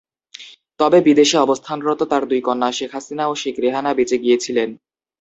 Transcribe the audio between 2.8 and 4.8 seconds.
হাসিনা ও শেখ রেহানা বেঁচে গিয়েছিলেন।